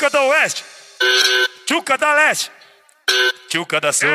Tchuca 0.00 0.16
da 0.16 0.22
Oeste, 0.22 0.64
Tchuca 1.66 1.98
da 1.98 2.14
Leste, 2.14 2.50
Tchuca 3.50 3.80
da 3.80 3.92
Sul. 3.92 4.08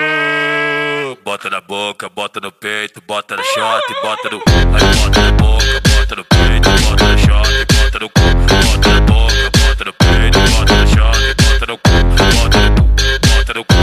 Bota 1.23 1.47
na 1.47 1.61
boca, 1.61 2.09
bota 2.09 2.39
no 2.39 2.51
peito, 2.51 2.99
bota 3.05 3.35
no 3.35 3.43
shot, 3.43 3.93
bota 4.01 4.29
no. 4.31 4.41
Aí 4.47 4.65
bota 4.65 5.21
na 5.21 5.31
boca, 5.33 5.81
bota 5.85 6.15
no 6.15 6.25
peito, 6.25 6.69
bota 6.71 7.06
no 7.06 7.17
shot, 7.19 7.65
bota 7.71 7.99
no 7.99 8.10
cu. 8.10 8.19
Bota 8.49 8.89
na 8.89 9.01
boca, 9.01 9.51
bota 9.60 9.85
no 9.85 9.93
peito, 9.93 10.39
bota 10.39 10.74
no 10.74 10.87
shot, 10.87 11.19
bota 11.37 11.65
no 11.67 11.78
cu. 11.78 11.92
Bota 12.02 12.33
no 12.33 12.49
cu, 12.81 12.93
bota 13.29 13.53
no 13.53 13.63
cu, 13.63 13.75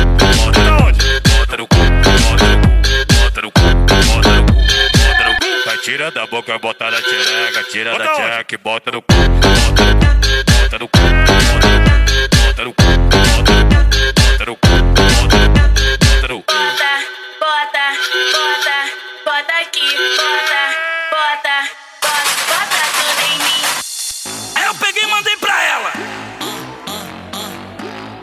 bota 0.42 0.62
na 0.64 0.76
onde? 0.84 1.20
Bota 1.22 1.56
no 1.56 1.66
cu, 1.68 1.76
bota 2.02 2.42
no 2.42 2.58
cu, 2.58 2.70
bota 3.14 3.40
no 3.42 3.50
cu, 3.52 3.60
bota 3.62 4.26
no 4.26 4.42
cu, 4.42 4.58
bota 4.98 5.22
no 5.22 5.34
cu. 5.38 5.46
Vai 5.66 5.76
tira 5.78 6.10
da 6.10 6.26
boca, 6.26 6.58
bota 6.58 6.90
na 6.90 7.00
tchereca, 7.00 7.62
tira 7.70 7.96
da 7.96 8.04
e 8.04 8.08
no 8.08 8.44
cu. 8.44 8.58
Bota 8.60 8.90
no 8.90 9.02
cu, 9.02 9.14
bota 9.14 9.54
no 9.70 9.82
cu, 9.86 10.41
bota 19.96 20.92
bota, 21.12 21.68
bota, 22.00 22.32
bota, 22.48 22.80
tudo 22.96 23.22
em 23.30 23.38
mim. 23.38 23.62
Aí 24.56 24.64
eu 24.64 24.74
peguei 24.76 25.02
e 25.02 25.06
mandei 25.06 25.36
pra 25.36 25.62
ela. 25.62 25.92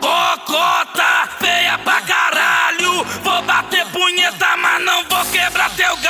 Cocota, 0.01 1.29
feia 1.39 1.77
pra 1.79 2.01
caralho. 2.01 3.03
Vou 3.23 3.41
bater 3.43 3.85
punheta, 3.87 4.57
mas 4.57 4.83
não 4.83 5.03
vou 5.05 5.25
quebrar 5.25 5.69
teu 5.75 5.95
galho. 5.97 6.08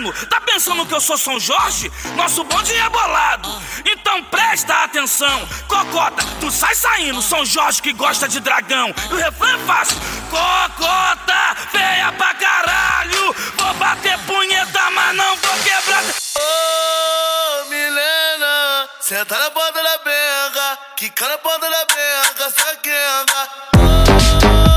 Confundindo. 0.00 0.26
Tá 0.26 0.40
pensando 0.40 0.86
que 0.86 0.94
eu 0.94 1.00
sou 1.00 1.18
São 1.18 1.38
Jorge? 1.38 1.92
Nosso 2.16 2.42
bonde 2.44 2.74
é 2.74 2.88
bolado. 2.88 3.48
Então 3.84 4.22
presta 4.24 4.84
atenção. 4.84 5.48
Cocota, 5.68 6.24
tu 6.40 6.50
sai 6.50 6.74
saindo. 6.74 7.20
São 7.22 7.44
Jorge 7.44 7.82
que 7.82 7.92
gosta 7.92 8.26
de 8.28 8.40
dragão. 8.40 8.92
E 9.10 9.14
o 9.14 9.16
refrão 9.16 9.54
é 9.54 9.58
fácil. 9.58 9.96
Cocota, 10.30 11.56
feia 11.70 12.12
pra 12.12 12.34
caralho. 12.34 13.34
Vou 13.56 13.74
bater 13.74 14.18
punheta, 14.20 14.90
mas 14.90 15.16
não 15.16 15.36
vou 15.36 15.54
quebrar. 15.62 16.02
Ô, 16.36 17.68
Milena, 17.68 18.88
senta 19.00 19.38
na 19.38 19.50
ponta 19.50 19.82
da 19.82 19.98
benga, 19.98 20.78
quica 20.96 21.28
na 21.28 21.38
ponta 21.38 21.68
da 21.68 21.84
benga, 21.86 22.50
saquenga. 22.50 23.48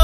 Ô, 0.00 0.03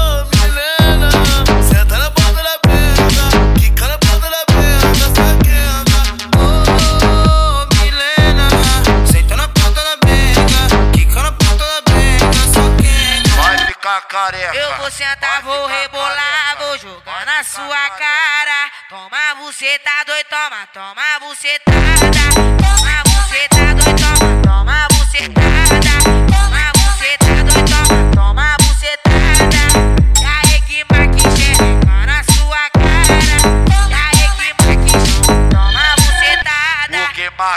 careca. 14.11 14.53
Eu 14.53 14.75
vou 14.75 14.91
sentar, 14.91 15.41
vou 15.41 15.65
rebolar, 15.67 16.57
vou 16.59 16.77
jogar 16.77 17.25
na 17.25 17.43
sua 17.45 17.89
cara. 17.91 18.71
Toma 18.89 19.35
buceta 19.35 19.89
doido, 20.05 20.27
toma, 20.27 20.67
toma 20.73 21.19
bucetada. 21.21 22.11
Toma 22.59 23.03
buceta 23.03 23.73
doido, 23.73 24.19
toma, 24.19 24.41
toma 24.43 24.90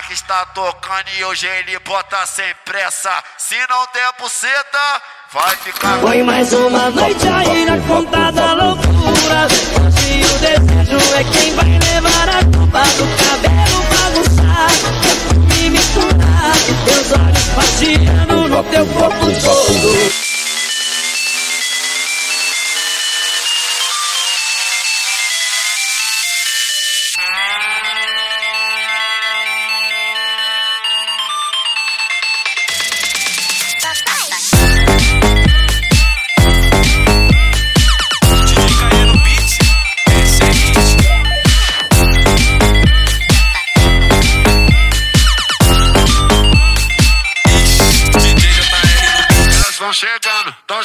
que 0.02 0.12
está 0.12 0.46
tocando 0.46 1.08
e 1.16 1.24
hoje 1.24 1.46
ele 1.46 1.78
bota 1.80 2.26
sem 2.26 2.52
pressa. 2.64 3.10
Se 3.38 3.56
não 3.68 3.86
der 3.92 4.12
buceta, 4.18 5.02
vai 5.32 5.56
ficar. 5.56 5.98
Foi 6.00 6.22
mais 6.22 6.52
uma 6.52 6.90
noite 6.90 7.26
aí 7.28 7.64
na 7.64 7.78
conta 7.86 8.32
da 8.32 8.52
loucura. 8.54 9.48
Se 9.90 10.22
o 10.24 10.38
desejo 10.38 11.14
é 11.14 11.24
quem 11.24 11.54
vai 11.54 11.78
levar 11.92 12.28
a 12.28 12.44
culpa 12.44 12.82
do 12.82 13.06
cabelo 13.22 13.82
bagunçar. 13.90 14.70
Me 15.48 15.70
misturar, 15.70 16.54
teus 16.84 17.12
olhos 17.12 17.48
passeando 17.54 18.48
no 18.48 18.64
teu 18.64 18.86
corpo 18.86 19.23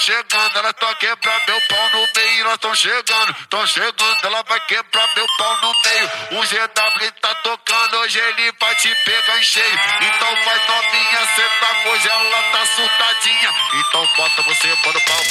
chegando, 0.09 0.57
ela 0.57 0.73
tá 0.73 0.95
quebrar 0.95 1.41
meu 1.45 1.61
pau 1.69 1.89
no 1.93 2.07
meio. 2.15 2.41
Elas 2.41 2.57
tão 2.57 2.73
chegando, 2.73 3.35
tão 3.49 3.67
chegando, 3.67 4.17
ela 4.23 4.41
vai 4.43 4.59
quebrar 4.65 5.07
meu 5.15 5.25
pau 5.37 5.57
no 5.61 5.73
meio. 5.85 6.11
O 6.31 6.47
GW 6.47 7.11
tá 7.21 7.35
tocando, 7.35 7.97
hoje 7.97 8.19
ele 8.19 8.51
vai 8.59 8.75
te 8.75 8.95
pegar 9.05 9.37
em 9.37 9.43
cheio. 9.43 9.79
Então 10.01 10.35
vai 10.43 10.67
novinha, 10.67 11.27
senta 11.35 11.89
hoje 11.89 12.07
ela 12.07 12.43
tá 12.51 12.65
surtadinha. 12.65 13.53
Então 13.75 14.07
bota 14.17 14.41
você, 14.41 14.75
bora 14.83 14.97
o 14.97 15.01
pau, 15.05 15.23